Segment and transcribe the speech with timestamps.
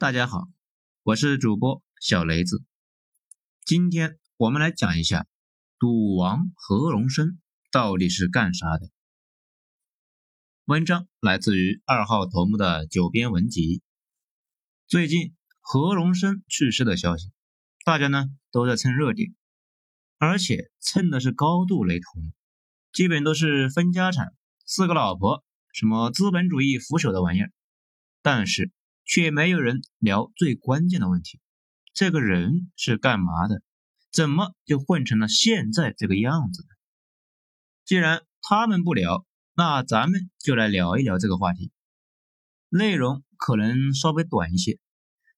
[0.00, 0.48] 大家好，
[1.02, 2.64] 我是主播小雷子。
[3.66, 5.26] 今天我们来讲一下
[5.78, 7.38] 赌王何荣生
[7.70, 8.88] 到底是干啥的。
[10.64, 13.82] 文章来自于二号头目的九编文集。
[14.86, 17.30] 最近何荣生去世的消息，
[17.84, 19.34] 大家呢都在蹭热点，
[20.16, 22.32] 而且蹭的是高度雷同，
[22.90, 25.44] 基本都是分家产、四个老婆、
[25.74, 27.52] 什么资本主义腐朽的玩意儿。
[28.22, 28.72] 但是。
[29.10, 31.40] 却没有人聊最关键的问题：
[31.92, 33.60] 这个人是干嘛的？
[34.12, 36.68] 怎么就混成了现在这个样子呢？
[37.84, 41.72] 既然他们不聊，那咱们就来聊一聊这个话题。
[42.68, 44.78] 内容可能稍微短一些，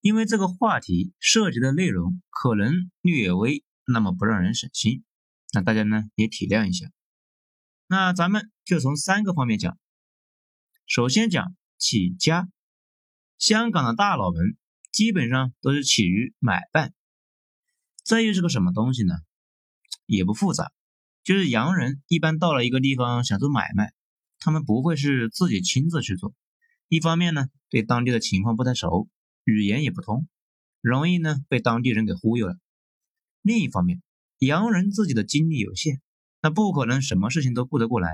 [0.03, 5.03] 因为这个话题涉及的内容可能略微那么不让人省心，
[5.55, 6.91] 那大家呢也体谅一下。
[7.87, 9.79] 那咱们就从三个方面讲。
[10.87, 12.51] 首先讲起家。
[13.43, 14.57] 香港的大佬们
[14.93, 16.95] 基本上都是起于买办，
[18.05, 19.15] 这又是个什么东西呢？
[20.07, 20.71] 也不复杂，
[21.25, 23.93] 就是洋人一般到了一个地方想做买卖，
[24.39, 26.33] 他们不会是自己亲自去做。
[26.87, 29.09] 一方面呢，对当地的情况不太熟，
[29.43, 30.29] 语言也不通，
[30.81, 32.55] 容易呢被当地人给忽悠了；
[33.41, 34.01] 另一方面，
[34.39, 36.01] 洋人自己的精力有限，
[36.43, 38.09] 那不可能什么事情都顾得过来，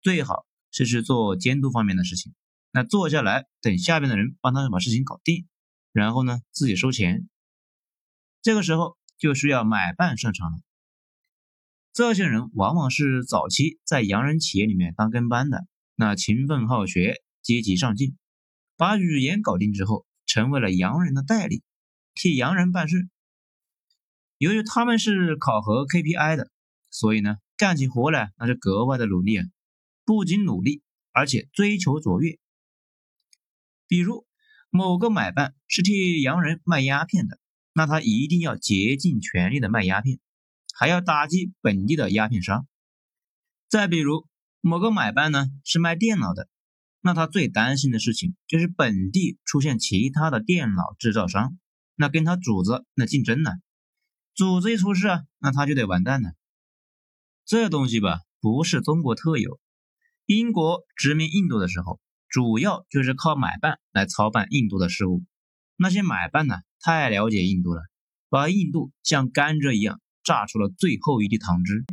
[0.00, 2.32] 最好是去做监督方面的事情。
[2.70, 5.46] 那坐下来等下边的人帮他把事情搞定，
[5.92, 7.28] 然后呢自己收钱。
[8.42, 10.58] 这个时候就需要买办上场了。
[11.92, 18.16] 这些人往往是早期在洋人企业里面当跟班的，那勤奋好学，积极上进，
[18.76, 21.64] 把语言搞定之后，成为了洋人的代理，
[22.14, 23.08] 替洋人办事。
[24.36, 26.50] 由于他们是考核 KPI 的，
[26.90, 29.44] 所以呢干起活来那就格外的努力啊，
[30.04, 32.38] 不仅努力，而且追求卓越。
[33.88, 34.26] 比如
[34.70, 37.40] 某个买办是替洋人卖鸦片的，
[37.72, 40.20] 那他一定要竭尽全力的卖鸦片，
[40.74, 42.68] 还要打击本地的鸦片商。
[43.68, 44.26] 再比如
[44.60, 46.48] 某个买办呢是卖电脑的，
[47.00, 51.58] 那他最担心的事情就是本地出现其他的电脑制造商，
[51.94, 53.52] 那跟他主子那竞争呢，
[54.34, 56.34] 主子一出事啊，那他就得完蛋了。
[57.46, 59.58] 这东西吧不是中国特有，
[60.26, 61.98] 英国殖民印度的时候。
[62.28, 65.24] 主要就是靠买办来操办印度的事务，
[65.76, 67.82] 那些买办呢，太了解印度了，
[68.28, 71.84] 把印度像甘蔗一样榨出了最后一滴糖汁。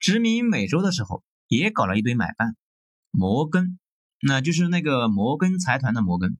[0.00, 2.56] 殖民美洲的时候，也搞了一堆买办，
[3.12, 3.78] 摩根，
[4.20, 6.36] 那就是那个摩根财团的摩根，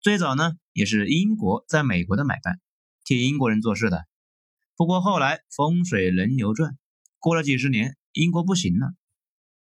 [0.00, 2.60] 最早呢也是英国在美国的买办，
[3.04, 4.06] 替英国人做事的。
[4.74, 6.78] 不过后来风水轮流转，
[7.18, 8.94] 过了几十年，英国不行了，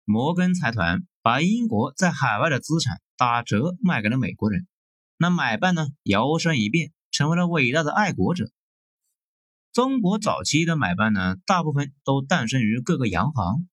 [0.05, 1.03] 摩根财团。
[1.23, 4.67] 把英国在海外的资产打折卖给了美国人，
[5.17, 8.51] 那买办呢摇身一变成为了伟大的爱国者。
[9.71, 13.69] 中国早期的买办呢，大部分都诞生于各个洋行，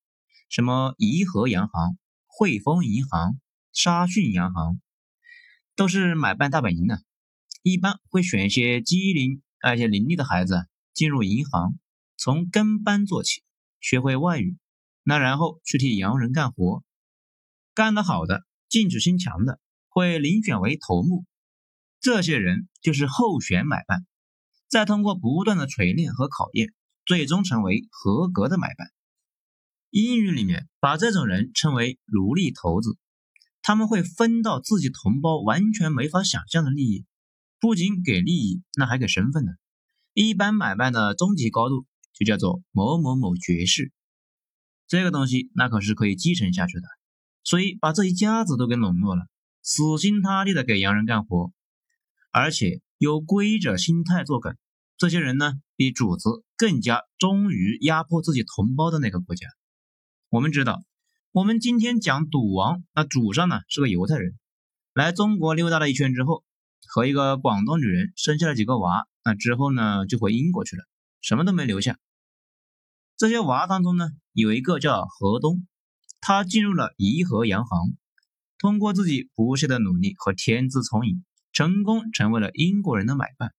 [0.48, 3.40] 什么怡和洋行、汇丰银行、
[3.72, 4.80] 沙逊洋行，
[5.74, 6.98] 都是买办大本营呢。
[7.64, 11.74] 一般会选一些机灵而且伶俐的孩子进入银行，
[12.16, 13.42] 从跟班做起，
[13.80, 14.56] 学会外语，
[15.02, 16.84] 那然后去替洋人干活。
[17.80, 19.58] 干得好的，进取心强的，
[19.88, 21.24] 会遴选为头目。
[21.98, 24.04] 这些人就是候选买办，
[24.68, 26.74] 再通过不断的锤炼和考验，
[27.06, 28.92] 最终成为合格的买办。
[29.88, 32.98] 英语里面把这种人称为奴隶头子。
[33.62, 37.06] 他们会分到自己同胞完全没法想象的利益，
[37.60, 39.52] 不仅给利益，那还给身份呢。
[40.12, 43.90] 一般买办的终极高度就叫做某某某爵士，
[44.86, 46.86] 这个东西那可是可以继承下去的。
[47.50, 49.26] 所以把这一家子都给笼络了，
[49.60, 51.50] 死心塌地的给洋人干活，
[52.30, 54.56] 而且有规者心态作梗。
[54.96, 59.48] 这些人呢，比主子更加忠于压迫自己同胞的那个国家。
[60.28, 60.84] 我们知道，
[61.32, 64.38] 我们今天讲赌王，那主上呢是个犹太人，
[64.94, 66.44] 来中国溜达了一圈之后，
[66.86, 70.84] 和一个广东女人生下了几个娃，那之后呢就回英国去了，
[71.20, 71.98] 什么都没留下。
[73.16, 75.66] 这些娃当中呢，有一个叫何东。
[76.20, 77.96] 他进入了颐和洋行，
[78.58, 83.54] 通过自己不懈的努力和天资聪颖，成功成为了英国人的买办，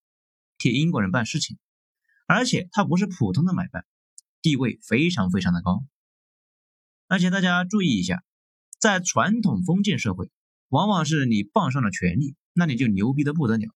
[0.60, 1.58] 替英国人办事情。
[2.28, 3.84] 而且他不是普通的买办，
[4.42, 5.84] 地位非常非常的高。
[7.08, 8.24] 而且大家注意一下，
[8.80, 10.32] 在传统封建社会，
[10.70, 13.74] 往往是你傍上了权力，那你就牛逼的不得了。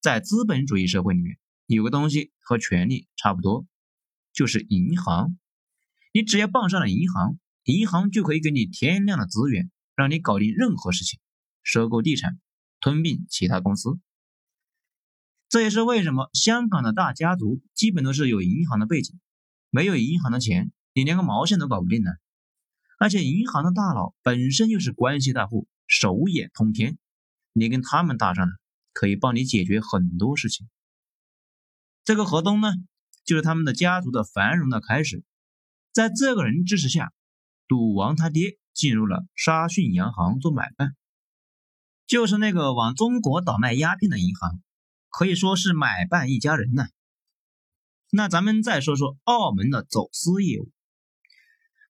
[0.00, 3.66] 在资本主义社会里面，有个东西和权力差不多，
[4.32, 5.36] 就是银行。
[6.12, 7.38] 你只要傍上了银行。
[7.66, 11.18] 银行就可以给你天量的资源，让你搞定任何事情，
[11.64, 12.38] 收购地产、
[12.78, 13.98] 吞并其他公司。
[15.48, 19.18] 这也是为什么香港的大家族基本都是有银行的背景，
[19.70, 22.10] 没有银行的钱，你连个毛线都搞不定呢。
[23.00, 26.98] 而且银行的大佬本身又是关系大户，手眼通天，
[27.52, 28.52] 你跟他们搭上了，
[28.92, 30.68] 可以帮你解决很多事情。
[32.04, 32.68] 这个河东呢，
[33.24, 35.24] 就是他们的家族的繁荣的开始。
[35.92, 37.12] 在这个人支持下，
[37.68, 40.94] 赌王他爹进入了沙逊洋行做买办，
[42.06, 44.60] 就是那个往中国倒卖鸦片的银行，
[45.08, 46.86] 可以说是买办一家人呢。
[48.10, 50.70] 那咱们再说说澳门的走私业务。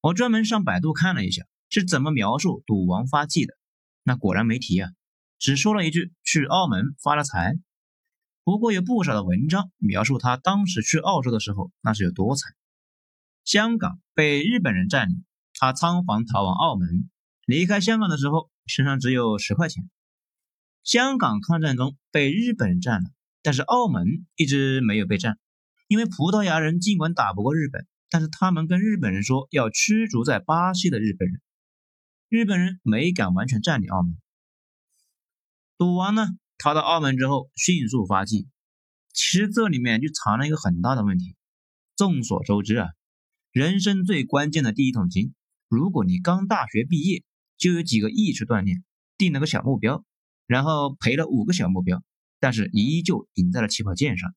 [0.00, 3.54] 我专门上百度看了一下，是怎么描述赌王发迹的。
[4.02, 4.90] 那果然没提啊，
[5.38, 7.58] 只说了一句去澳门发了财。
[8.44, 12.54] 不过有不少的文章描述他当时去澳洲的时候，那是有多惨。
[13.44, 15.24] 香港被日本人占领，
[15.58, 17.10] 他仓皇逃往澳门。
[17.44, 19.88] 离开香港的时候，身上只有十块钱。
[20.82, 23.10] 香港抗战中被日本占了，
[23.42, 25.38] 但是澳门一直没有被占，
[25.88, 27.86] 因为葡萄牙人尽管打不过日本。
[28.08, 31.40] 但是他们跟日本人说要驱逐在巴西的日本人，
[32.28, 34.16] 日本人没敢完全占领澳门。
[35.76, 38.48] 赌王呢，逃到澳门之后迅速发迹，
[39.12, 41.34] 其实这里面就藏了一个很大的问题。
[41.96, 42.88] 众所周知啊，
[43.50, 45.34] 人生最关键的第一桶金，
[45.68, 47.24] 如果你刚大学毕业
[47.56, 48.84] 就有几个亿去锻炼，
[49.18, 50.04] 定了个小目标，
[50.46, 52.02] 然后赔了五个小目标，
[52.38, 54.34] 但是依旧赢在了起跑线上。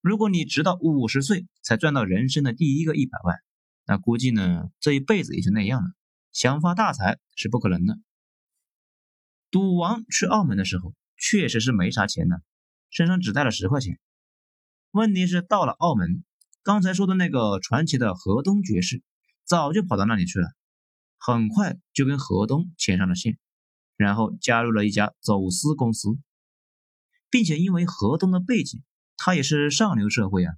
[0.00, 3.36] 如果你直到五十岁才赚到人生的第一个一百万，
[3.84, 5.90] 那估计呢这一辈子也就那样了，
[6.32, 7.98] 想发大财是不可能的。
[9.50, 12.42] 赌王去澳门的时候确实是没啥钱的，
[12.90, 13.98] 身上只带了十块钱。
[14.90, 16.24] 问题是到了澳门，
[16.62, 19.02] 刚才说的那个传奇的河东爵士
[19.48, 20.48] 早就跑到那里去了，
[21.16, 23.38] 很快就跟河东牵上了线，
[23.96, 26.10] 然后加入了一家走私公司，
[27.30, 28.82] 并且因为河东的背景。
[29.16, 30.54] 他也是上流社会啊，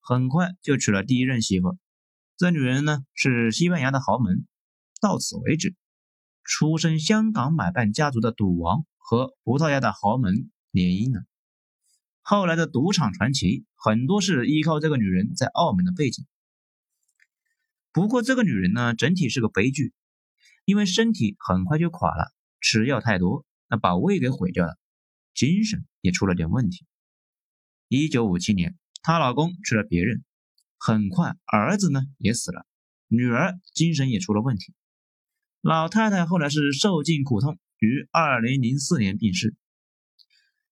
[0.00, 1.78] 很快就娶了第一任媳妇。
[2.36, 4.46] 这女人呢是西班牙的豪门。
[5.00, 5.74] 到此为止，
[6.44, 11.24] 出身香港买办家族的赌王和葡萄牙的豪门联姻了。
[12.20, 16.26] 后来的赌场传奇很多是依靠这个女人在澳门的背景。
[17.94, 19.92] 不过这个女人呢，整体是个悲剧，
[20.64, 24.76] 因为身体很快就垮了，吃药太多，那把胃给毁掉了，
[25.32, 26.84] 精神也出了点问题。
[27.86, 30.24] 一九五七年，她老公娶了别人，
[30.76, 32.66] 很快儿子呢也死了，
[33.06, 34.74] 女儿精神也出了问题。
[35.60, 39.54] 老太太后来是受尽苦痛，于二零零四年病逝。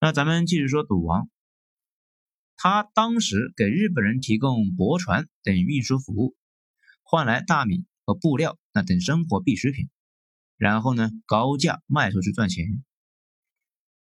[0.01, 1.31] 那咱们继续说赌王，
[2.57, 6.35] 他当时给日本人提供驳船等运输服务，
[7.13, 9.91] 换来大米和布料那等生活必需品，
[10.57, 12.83] 然后呢高价卖出去赚钱。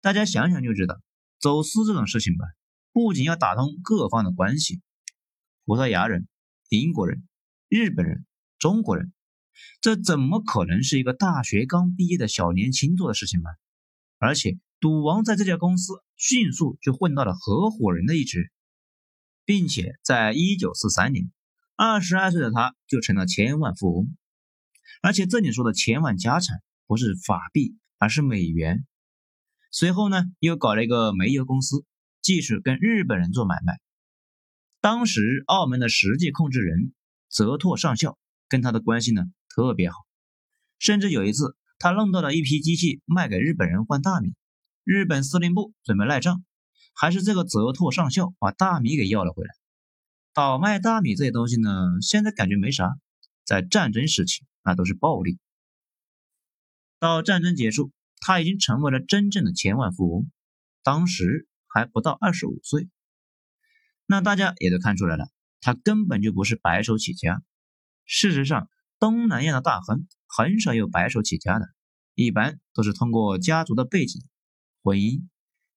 [0.02, 1.02] 大家想想就知道，
[1.40, 2.46] 走私这种事情吧。
[2.92, 4.84] 不仅要打通各方的关系，
[5.66, 6.28] 葡萄牙人、
[6.70, 7.28] 英国人、
[7.70, 8.24] 日本人、
[8.60, 9.12] 中国人，
[9.82, 13.50] 这怎么可能是一个大学刚毕业的小年轻做的事情吗？
[14.20, 18.52] 而且赌王在这家公司迅速就混到了合伙人的一职，
[19.44, 21.32] 并且在一九四三年，
[21.76, 24.16] 二十二岁的他就成了千万富翁。
[25.02, 28.86] 而且这里说的千万家产不是法币，而是美元。
[29.72, 31.86] 随后呢，又搞了一个煤油公司。
[32.24, 33.80] 继续跟日本人做买卖。
[34.80, 36.94] 当时澳门的实际控制人
[37.30, 38.16] 泽拓上校
[38.48, 39.96] 跟他的关系呢特别好，
[40.78, 44.36] 甚至有一次他弄到了一批机器卖给日本人换大米，
[44.84, 46.44] 日本司令部准备赖账，
[46.94, 49.50] 还是这个泽拓上校把大米给要了回来。
[50.34, 51.70] 倒卖大米这些东西呢，
[52.02, 52.98] 现在感觉没啥，
[53.44, 55.40] 在战争时期那都是暴利。
[57.00, 60.32] 到战争结束，他已经成为了真正的千万富翁。
[60.84, 61.48] 当时。
[61.74, 62.90] 还不到二十五岁，
[64.06, 65.30] 那大家也都看出来了，
[65.62, 67.42] 他根本就不是白手起家。
[68.04, 68.68] 事实上，
[69.00, 71.70] 东南亚的大亨很少有白手起家的，
[72.14, 74.22] 一般都是通过家族的背景、
[74.84, 75.24] 婚姻、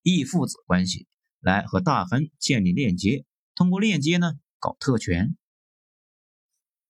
[0.02, 1.06] 义父子关系
[1.38, 4.32] 来和大亨建立链接，通过链接呢
[4.64, 5.36] 搞特权。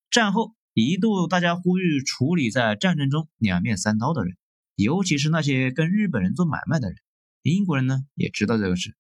[0.08, 4.36] 战后一度大家呼吁处理在战争中两面三刀的人，
[4.76, 6.96] 尤其是那些跟日本人做买卖的人。
[7.42, 8.94] 英国人呢也知道这个事，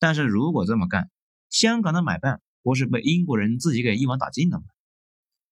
[0.00, 1.08] 但是如果这么干，
[1.50, 4.64] 香港的买办不是被英国人自己给一网打尽了吗？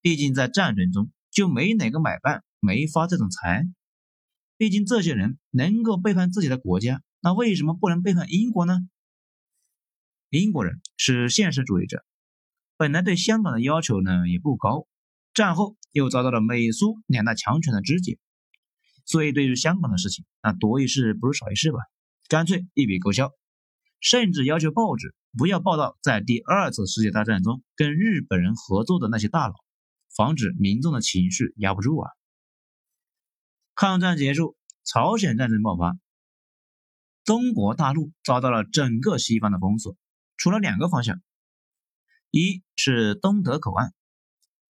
[0.01, 3.69] 毕竟在战争中就没哪个买办没发这种财。
[4.57, 8.81] 毕竟这些人能够背叛自己的国家，那为什么不能背叛英国呢？
[10.29, 12.05] 英国人是现实主义者，
[12.83, 14.89] 本来对香港的要求呢也不高，
[15.35, 18.19] 战后又遭到了美苏两大强权的肢解，
[19.05, 21.79] 所以对于香港的事情，那多一事不如少一事吧，
[22.27, 23.31] 干脆一笔勾销，
[24.01, 29.55] 甚至要求报纸不要报道在第二次世界大战中跟日本人合作的那些大佬，
[30.17, 32.11] 防止民众的情绪压不住啊。
[33.77, 35.97] 抗战结束，朝鲜战争爆发，
[37.23, 39.97] 中国大陆遭到了整个西方的封锁，
[40.37, 41.23] 除了两个方向，
[42.35, 43.93] 一是东德口岸，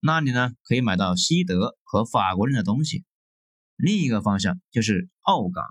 [0.01, 3.05] 那里呢可以买到西德和法国人的东西；
[3.77, 5.65] 另一个方向就是澳港，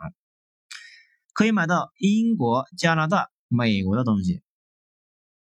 [1.33, 4.41] 可以买到英国、加拿大、美国的东西。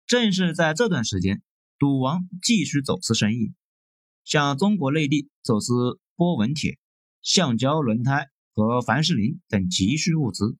[0.09, 1.40] 正是在这段时间，
[1.78, 3.54] 赌王继续走私生意，
[4.25, 6.80] 向中国内地走私波纹铁。
[7.23, 10.57] 橡胶轮胎和凡士林等急需物资。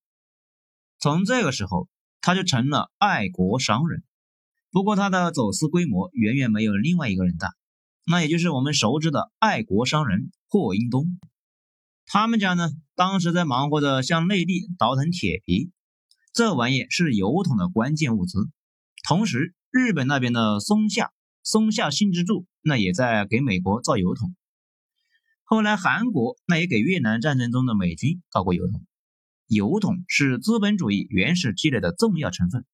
[1.01, 1.89] 从这个时候，
[2.21, 4.05] 他就成了爱国商人。
[4.73, 7.55] 不过，他的走私规模远远没有另外一个人大，
[8.07, 11.19] 那也就是我们熟知的爱国商人霍英东。
[12.07, 15.73] 他们家呢，当时在忙活着向内地倒腾铁皮，
[16.33, 18.49] 这玩意是油桶的关键物资。
[19.07, 21.13] 同时，日本那边的松下
[21.43, 24.37] 松下幸之助那也在给美国造油桶。
[25.43, 28.87] 后来，韩国那也给越南战争中的美军搞过油桶，
[29.49, 32.65] 油桶是资本主义原始积累的重要成分。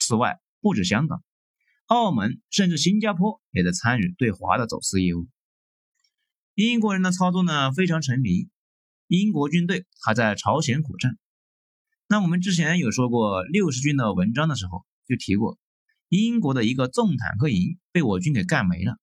[0.00, 1.22] 此外，不止香港、
[1.86, 5.28] 澳门，甚至新加坡也在参与对华的走私业务。
[6.54, 8.48] 英国人的操作呢非常沉迷，
[9.06, 11.18] 英国军队还在朝鲜苦战。
[12.06, 15.58] 那我们之前有说过六十军的文章的时候，就提过
[16.08, 18.98] 英国的一个重坦克营被我军给干没了，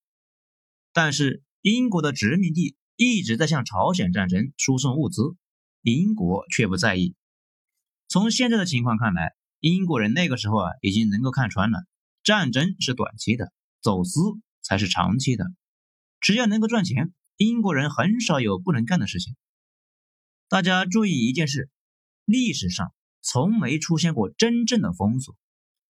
[0.93, 1.43] 但是。
[1.63, 5.35] 英国的殖民地一直在向朝鲜战争输送物资，
[5.81, 7.13] 英国却不在意。
[8.07, 11.85] 从现在的情况看来，英国人那个时候啊，已经能够看穿了，
[12.23, 14.19] 战争是短期的，走私
[14.61, 15.45] 才是长期的。
[16.19, 19.35] 只要能够赚钱，英国人很少有不能干的事情。
[20.47, 21.69] 大家注意一件事：
[22.25, 25.35] 历史上从没出现过真正的封锁，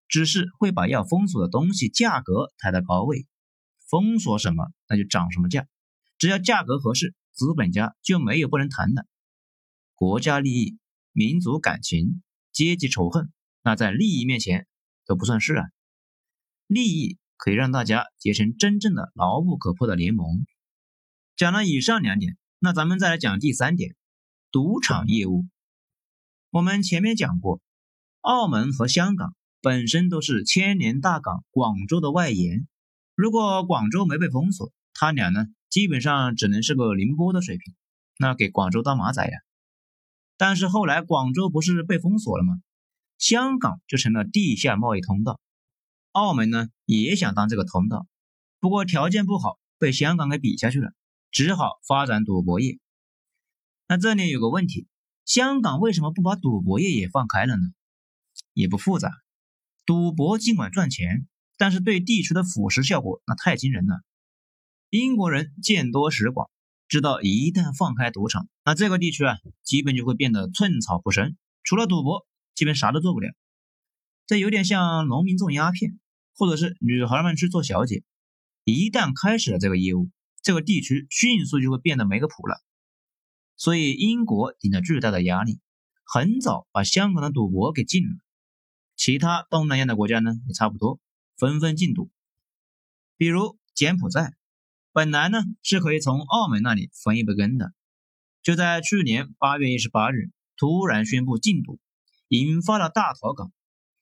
[0.08, 3.28] 只是会把要封锁的东西价格抬到高位。
[3.90, 5.68] 封锁什么，那就涨什么价，
[6.18, 9.06] 只要价格合适，资本家就没有不能谈的。
[9.96, 10.78] 国家利益、
[11.14, 12.22] 民族感情、
[12.52, 13.32] 阶级仇恨，
[13.68, 14.66] 那在利益面前
[15.06, 15.66] 都不算事啊。
[16.68, 20.46] 利益可以让大家结成真正的牢不可破的联盟。
[21.36, 23.94] 讲了以上两点，那咱们再来讲第三点：
[24.54, 25.46] 赌场业务。
[26.50, 27.60] 我们前面讲过，
[28.22, 32.70] 澳门和香港本身都是千年大港广州的外延。
[33.16, 37.76] 如果广州没被封锁，他俩呢，基本上只能是个宁波的水平，
[38.18, 39.38] 那给广州当马仔呀。
[40.38, 42.62] 但是后来广州不是被封锁了吗？
[43.18, 45.40] 香港就成了地下贸易通道，
[46.12, 48.08] 澳门呢也想当这个通道，
[48.60, 50.92] 不过条件不好，被香港给比下去了，
[51.32, 52.80] 只好发展赌博业。
[53.88, 54.88] 那这里有个问题，
[55.26, 57.64] 香港为什么不把赌博业也放开了呢？
[58.54, 59.12] 也不复杂，
[59.86, 61.28] 赌博尽管赚钱。
[61.60, 64.02] 但是对地区的腐蚀效果那太惊人了。
[64.92, 66.52] 英国人见多识广，
[66.88, 73.32] 知道一旦放开赌场，那这个地区啊，基本就会变得寸草不生，除了赌博，基本啥都做不了。
[74.26, 76.00] 这有点像农民种鸦片，
[76.36, 78.04] 或者是女孩们去做小姐。
[78.64, 80.10] 一旦开始了这个业务，
[80.42, 82.60] 这个地区迅速就会变得没个谱了。
[83.58, 85.60] 所以英国顶着巨大的压力，
[86.04, 88.16] 很早把香港的赌博给禁了。
[88.96, 91.00] 其他东南亚的国家呢，也差不多。
[91.38, 92.10] 纷纷禁赌，
[93.18, 94.34] 比如柬埔寨，
[94.92, 97.72] 本来呢是可以从澳门那里分一杯羹的，
[98.42, 101.80] 就在去年八月一十八日突然宣布禁赌，
[102.30, 103.52] 引发了大逃港，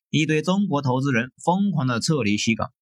[0.09, 2.73] 一堆中国投资人疯狂的撤离西港。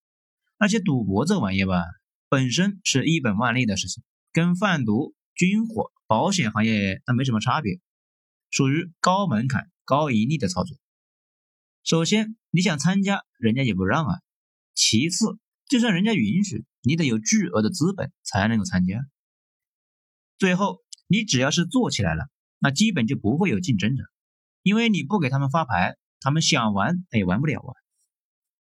[0.57, 1.83] 而且赌博这玩意吧，
[2.29, 7.79] 本身是一本万利的事情，跟贩毒、军火、保险行业那没什么差别，
[8.49, 10.77] 属于高门槛、高盈利的操作。
[11.83, 14.19] 首先你想参加，人家也不让啊。
[14.73, 19.05] 其次，就算人家允许，你得有巨额的资本才能够参加。
[20.37, 24.03] 最后，你只要是做起来了，那基本就不会有竞争者，
[24.63, 27.71] 因为你不给他们发牌，他们想玩也玩不了啊。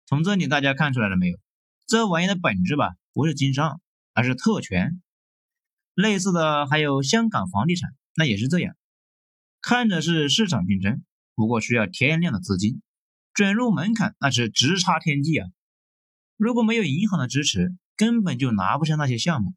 [0.06, 1.38] 从这里大家看出来了没有？
[1.86, 3.80] 这玩意的本质吧，不是经商，
[4.14, 5.02] 而是特权。
[5.94, 8.76] 类似的还有香港房地产，那也是这样，
[9.60, 11.02] 看着是市场竞争，
[11.34, 12.80] 不过需要天量的资金，
[13.34, 15.48] 准入门槛那是直插天际啊。
[16.36, 19.54] 如果没有银行的支持，根本就拿不下那些项目。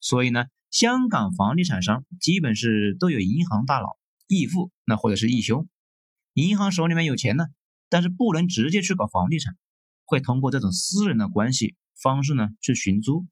[0.00, 3.96] 所以呢，香港房地产商基本是都有银行大佬、
[4.30, 5.68] 义父，那或者是义兄，
[6.34, 7.46] 银行手里面有钱呢，
[7.88, 9.56] 但是不能直接去搞房地产，
[10.04, 13.26] 会通过这种私人的关系方式呢去寻租。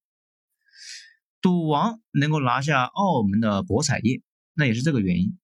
[1.41, 4.23] 赌王能够拿下澳门的博彩业，
[4.55, 5.39] 那也是这个原因。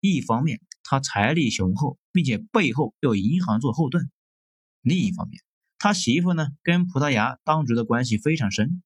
[0.00, 4.02] 一方面他财力雄厚，并且背后有银行做后盾；
[4.82, 5.42] 另一方面，
[5.78, 8.82] 他媳妇呢跟葡萄牙当局的关系非常深。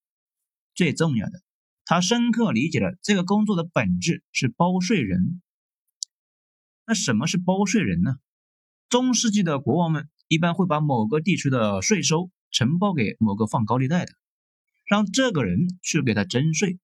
[0.72, 1.42] 最重要的，
[1.84, 5.42] 他深刻理解了这个工作的本质是包税人。
[6.90, 8.16] 那什么是包税人呢？
[8.88, 14.12] 中世纪的国王们一般会把某个地区的税收承包给某个放高利贷的，
[14.88, 16.80] 让这个人去给他征税，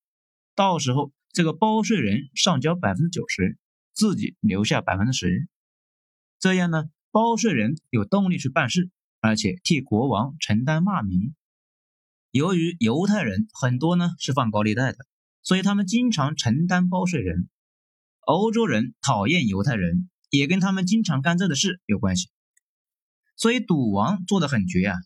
[0.54, 3.58] 到时候这个包税人上交百分之九十。
[3.94, 5.48] 自己留下百分之十，
[6.38, 11.34] 这样呢，包税人有动力去办事，而且替国王承担骂名。
[12.30, 14.98] 由于犹太人很多呢是放高利贷的，
[15.42, 17.48] 所以他们经常承担包税人。
[18.26, 22.28] 欧洲人讨厌犹太人，也跟他们经常干这的事有关系。
[23.36, 24.96] 所以赌王做的很绝啊，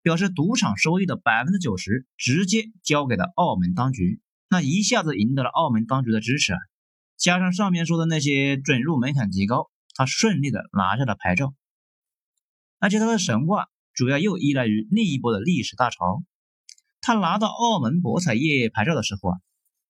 [0.00, 6.58] 表示赌场收益的百分之九十直接交给了澳门当局，那一下子赢得了澳门当局的支持啊。
[7.16, 11.52] 加上上面说的那些准入门槛极高，他顺利的拿下了牌照。
[12.78, 16.22] 而且他的神话主要又依赖于另一波的历史大潮。
[17.00, 19.38] 他拿到澳门博彩业牌照的时候啊，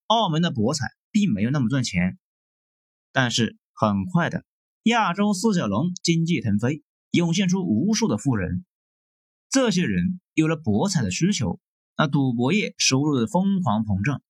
[0.06, 2.18] 澳门的博彩并没有那么赚钱。
[3.20, 4.44] 但是很快的，
[4.84, 8.64] 亚洲四小龙经济腾飞，涌现出无数的富人。
[9.50, 11.58] 这些人有了博彩的需求，
[11.96, 14.22] 那赌博业收入的疯狂膨胀。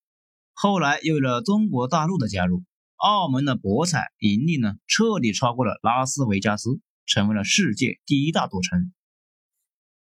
[0.55, 2.65] 后来又有了中国大陆的加入。
[2.97, 8.91] 澳门的博彩盈利呢，彻底超过了拉斯维加斯，成为了世界第一大赌城。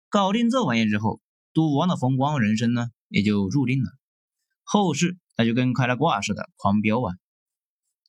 [0.08, 1.20] 搞定这玩意之后，
[1.52, 3.90] 赌王的风光人生呢，也就注定了。
[4.62, 7.16] 后世那就跟开了挂似的狂飙啊！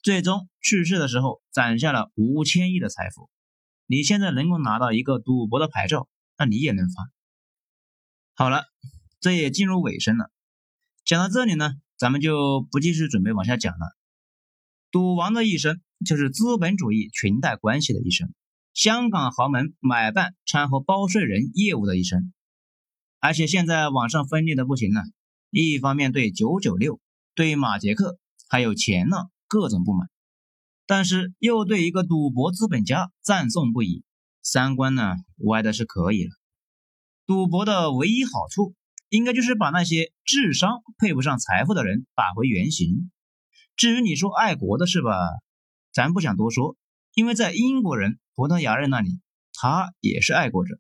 [0.08, 3.30] 最终去世的时候攒下了五千亿的财富。
[3.88, 7.10] 你现在能够拿到一个赌博的牌照，那你也能发。
[8.34, 8.64] 好了，
[9.20, 10.32] 这也进入尾声了。
[11.04, 13.98] 讲到这里呢，咱们就不继续准备往下讲了。
[14.92, 18.34] 赌王的一生就是资本主义裙带关系的一生，
[18.74, 22.32] 香港豪门买办掺和包税人业务的一生，
[23.20, 25.02] 而且现在网上分裂的不行了，
[25.50, 27.02] 一方面对九九六、
[27.36, 30.10] 对马杰克还有钱呢各种不满，
[30.86, 34.04] 但是又对一个赌博资本家赞颂不已，
[34.42, 36.32] 三观呢歪的是可以了。
[37.26, 38.76] 赌博的唯一好处，
[39.10, 43.12] 应该就是把那些智商配不上财富的人打回原形。
[43.76, 45.12] 至于你说爱国的事吧，
[45.92, 46.76] 咱不想多说，
[47.14, 49.22] 因为在英国人、葡萄牙人那里，
[49.54, 50.80] 他也是爱国者。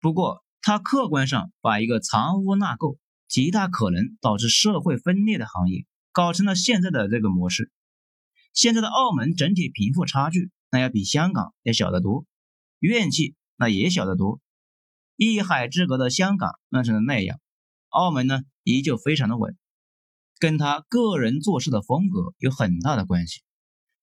[0.00, 5.86] 不过他客观上把一个藏污纳垢、极大可能导致社会分裂的行业，
[6.18, 7.70] 搞成了现在的这个模式。
[8.52, 12.26] 现在的澳门整体贫富差距，那要比香港要小得多，
[12.80, 14.40] 怨气那也小得多。
[15.14, 17.38] 一海之隔的香港乱成了那样，
[17.90, 19.56] 澳门呢依旧非常的稳。
[20.40, 23.42] 跟他个人做事的风格有很大的关系。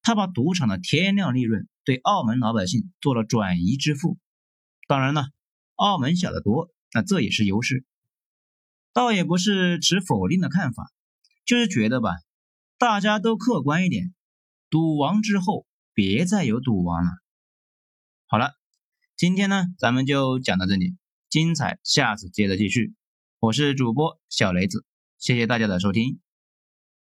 [0.01, 4.17] 他把赌场的天量利润对澳门老百姓做了转移支付。
[4.87, 5.31] 当然了，
[5.75, 7.83] 澳门小得多，那这也是优势。
[8.93, 10.93] 倒也不是持否定的看法，
[11.45, 12.09] 就是觉得吧，
[12.77, 14.13] 大家都客观一点。
[14.69, 17.11] 赌王之后，别再有赌王了。
[18.25, 18.53] 好了，
[19.15, 20.97] 今天呢，咱们就讲到这里，
[21.29, 22.95] 精彩下次接着继续。
[23.39, 24.85] 我是主播小雷子，
[25.19, 26.24] 谢谢大家的收听。